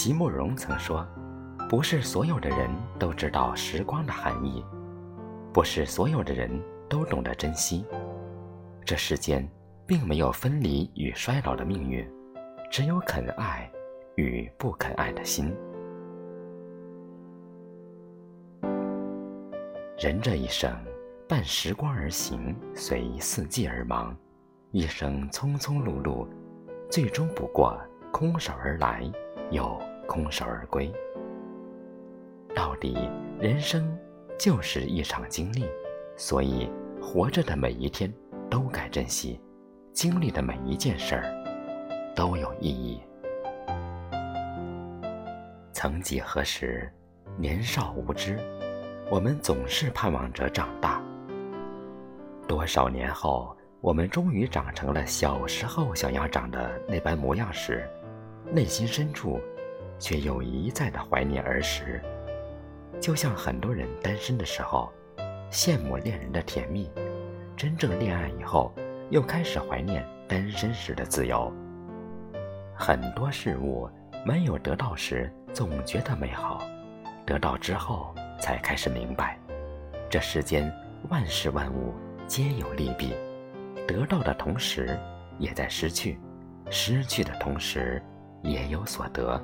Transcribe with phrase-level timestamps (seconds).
[0.00, 1.04] 席慕容曾说
[1.68, 4.64] ：“不是所有的人都知道时光的含义，
[5.52, 6.48] 不是所有的人
[6.88, 7.84] 都懂得珍惜。
[8.84, 9.44] 这世间
[9.88, 12.08] 并没有分离与衰老的命运，
[12.70, 13.68] 只有肯爱
[14.14, 15.52] 与不肯爱的心。
[19.98, 20.72] 人这一生，
[21.28, 24.16] 伴时光而行，随四季而忙，
[24.70, 26.24] 一生匆匆碌碌，
[26.88, 27.76] 最终不过
[28.12, 29.02] 空手而来。”
[29.50, 30.90] 又空手而归。
[32.54, 33.08] 到底
[33.38, 33.96] 人生
[34.36, 35.64] 就是一场经历，
[36.16, 36.68] 所以
[37.00, 38.12] 活着的每一天
[38.50, 39.40] 都该珍惜，
[39.92, 43.00] 经历的每一件事儿都有意义。
[45.72, 46.90] 曾几何时，
[47.36, 48.38] 年少无知，
[49.08, 51.00] 我们总是盼望着长大。
[52.48, 57.86] 多少年后，我们终于长成了小时候想要长的那般模样时。
[58.50, 59.38] 内心深处，
[59.98, 62.00] 却又一再的怀念儿时，
[63.00, 64.92] 就像很多人单身的时候，
[65.50, 66.88] 羡慕恋人的甜蜜；
[67.56, 68.72] 真正恋爱以后，
[69.10, 71.52] 又开始怀念单身时的自由。
[72.74, 73.88] 很多事物
[74.24, 76.58] 没有得到时，总觉得美好；
[77.26, 79.38] 得到之后，才开始明白，
[80.08, 80.72] 这世间
[81.08, 81.92] 万事万物
[82.26, 83.14] 皆有利弊，
[83.86, 84.96] 得到的同时，
[85.38, 86.16] 也在失去；
[86.70, 88.02] 失去的同时。
[88.44, 89.42] 也有所得。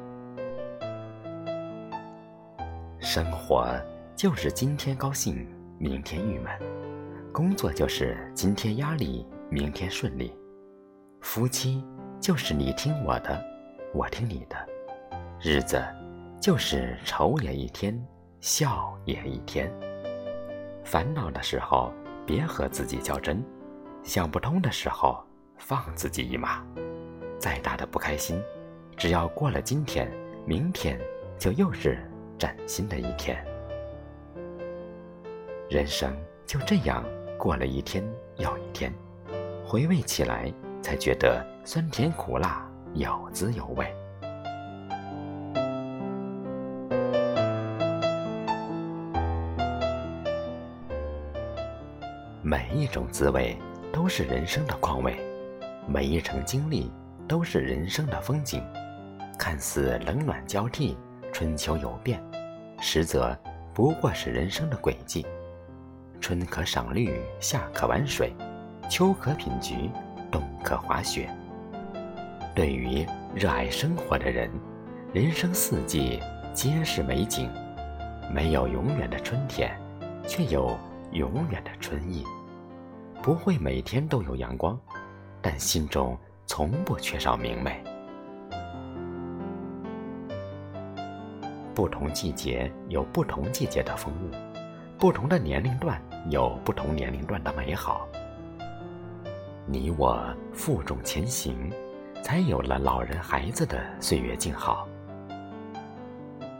[3.14, 3.72] 生活
[4.16, 5.46] 就是今天高兴，
[5.78, 6.52] 明天郁闷；
[7.32, 10.32] 工作就是今天压力，明天顺利；
[11.20, 11.80] 夫妻
[12.20, 13.40] 就是你听我的，
[13.92, 14.56] 我听你的；
[15.40, 15.80] 日子
[16.40, 18.04] 就是愁也一天，
[18.40, 19.72] 笑也一天。
[20.82, 21.92] 烦恼的时候
[22.26, 23.40] 别和自己较真，
[24.02, 25.24] 想不通的时候
[25.56, 26.66] 放自己一马。
[27.38, 28.42] 再大的不开心。
[28.96, 30.10] 只要过了今天，
[30.44, 30.98] 明天
[31.38, 33.36] 就又是崭新的一天。
[35.68, 36.14] 人生
[36.46, 37.04] 就这样
[37.38, 38.04] 过了一天
[38.36, 38.92] 又一天，
[39.66, 40.52] 回味起来
[40.82, 43.86] 才觉得酸甜苦辣有滋有味。
[52.42, 53.56] 每一种滋味
[53.90, 55.16] 都是人生的况味，
[55.88, 56.92] 每一程经历
[57.26, 58.62] 都是人生的风景。
[59.38, 60.96] 看似冷暖交替，
[61.34, 62.22] 春秋有变，
[62.80, 63.36] 实则
[63.74, 65.26] 不过是人生的轨迹。
[66.20, 68.32] 春可赏绿，夏可玩水，
[68.88, 69.90] 秋可品菊，
[70.30, 71.28] 冬可滑雪。
[72.54, 74.48] 对于热爱生活的人，
[75.12, 76.20] 人生四季
[76.52, 77.50] 皆是美景。
[78.32, 79.76] 没有永远的春天，
[80.28, 80.78] 却有
[81.10, 82.24] 永远的春意。
[83.20, 84.78] 不会每天都有阳光，
[85.42, 86.16] 但心中
[86.46, 87.82] 从不缺少明媚。
[91.74, 94.30] 不同季节有不同季节的风物，
[94.96, 98.06] 不同的年龄段有不同年龄段的美好。
[99.66, 101.72] 你我负重前行，
[102.22, 104.86] 才有了老人孩子的岁月静好。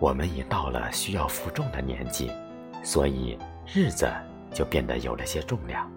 [0.01, 2.31] 我们已到了需要负重的年纪，
[2.83, 3.39] 所以
[3.73, 4.11] 日子
[4.53, 5.89] 就变得有了些重量，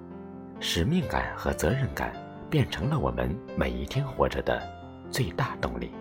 [0.60, 2.14] 使命感和责任感
[2.50, 4.62] 变成了我们每一天活着的
[5.10, 5.92] 最大动力。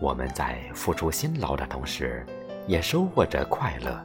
[0.00, 2.24] 我们在付出辛劳的同时，
[2.66, 4.04] 也收获着快乐；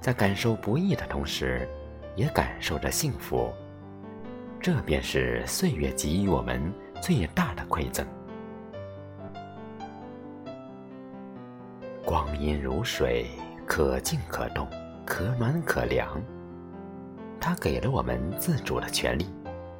[0.00, 1.68] 在感受不易的同时，
[2.16, 3.52] 也感受着幸福。
[4.60, 6.60] 这便是岁月给予我们
[7.00, 8.06] 最大的馈赠。
[12.04, 13.26] 光阴如水，
[13.66, 14.68] 可静可动，
[15.06, 16.20] 可暖可凉。
[17.40, 19.26] 它给了我们自主的权利，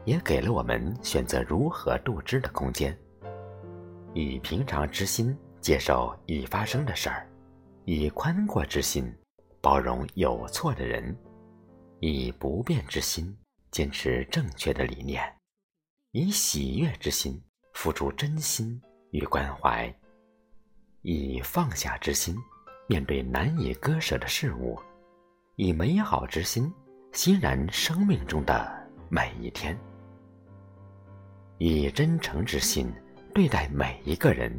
[0.04, 2.96] 也给了我们选择如何度之的空间。
[4.14, 7.26] 以平常之心接受已发生的事儿，
[7.84, 9.10] 以宽阔之心
[9.60, 11.16] 包容有错的人，
[12.00, 13.34] 以不变之心
[13.70, 15.22] 坚持正确的理念，
[16.10, 17.42] 以喜悦之心
[17.72, 18.78] 付出真心
[19.12, 19.90] 与关怀，
[21.00, 22.36] 以放下之心
[22.86, 24.78] 面对难以割舍的事物，
[25.56, 26.70] 以美好之心
[27.12, 28.70] 欣然生命中的
[29.08, 29.78] 每一天，
[31.56, 32.92] 以真诚之心。
[33.34, 34.52] 对待每一个人，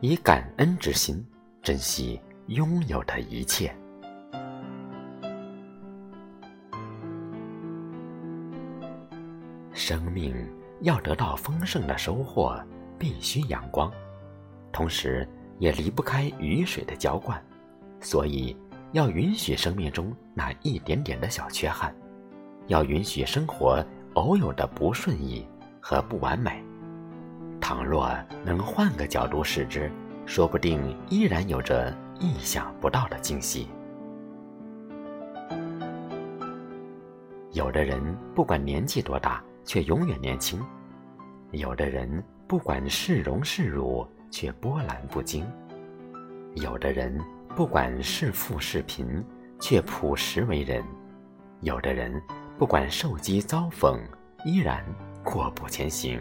[0.00, 1.24] 以感恩之心
[1.62, 3.72] 珍惜拥有的一切。
[9.72, 10.34] 生命
[10.80, 12.60] 要得到丰盛的收获，
[12.98, 13.88] 必须阳光，
[14.72, 15.26] 同时
[15.60, 17.40] 也离不开雨水的浇灌，
[18.00, 18.56] 所以
[18.90, 21.94] 要允许生命中那一点点的小缺憾，
[22.66, 23.80] 要允许生活
[24.14, 25.46] 偶有的不顺意
[25.80, 26.67] 和不完美。
[27.68, 28.10] 倘若
[28.46, 29.92] 能换个角度视之，
[30.24, 33.68] 说不定依然有着意想不到的惊喜。
[37.52, 38.00] 有的人
[38.34, 40.58] 不管年纪多大，却永远年轻；
[41.50, 45.44] 有的人不管是荣是辱，却波澜不惊；
[46.54, 47.20] 有的人
[47.54, 49.22] 不管是富是贫，
[49.60, 50.82] 却朴实为人；
[51.60, 52.18] 有的人
[52.56, 54.00] 不管受击遭讽，
[54.46, 54.82] 依然
[55.22, 56.18] 阔步前行。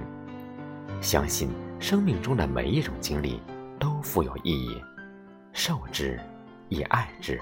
[1.01, 1.49] 相信
[1.79, 3.39] 生命中的每一种经历
[3.79, 4.81] 都富有意义，
[5.53, 6.19] 受之
[6.69, 7.39] 以爱之。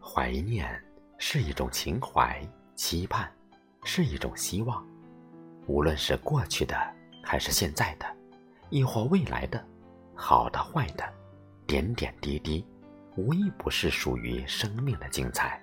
[0.00, 0.68] 怀念
[1.18, 2.40] 是一种情怀，
[2.74, 3.30] 期盼
[3.84, 4.84] 是一种希望。
[5.66, 6.76] 无论是过去的，
[7.22, 8.06] 还是现在的，
[8.68, 9.64] 亦或未来的，
[10.14, 11.04] 好的坏的，
[11.66, 12.64] 点点滴滴，
[13.16, 15.61] 无一不是属于生命的精彩。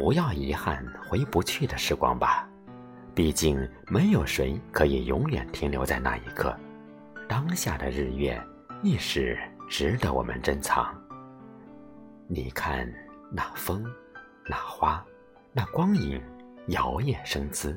[0.00, 2.48] 不要遗憾回不去的时光吧，
[3.16, 6.56] 毕竟没有谁可以永远停留在那一刻。
[7.28, 8.40] 当下的日月
[8.80, 9.36] 亦是
[9.68, 10.96] 值得我们珍藏。
[12.28, 12.88] 你看
[13.32, 13.84] 那风，
[14.48, 15.04] 那花，
[15.52, 16.22] 那光影，
[16.68, 17.76] 摇曳生姿，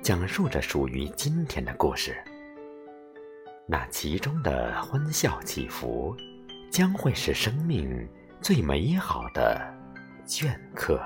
[0.00, 2.16] 讲述着属于今天的故事。
[3.68, 6.16] 那其中的欢笑起伏，
[6.70, 8.08] 将会是生命
[8.40, 9.60] 最美好的
[10.26, 10.98] 镌刻。